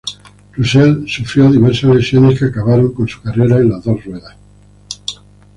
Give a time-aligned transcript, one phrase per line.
[0.57, 4.35] Russell sufrió diversas lesiones que acabaron con su carrera en las dos ruedas.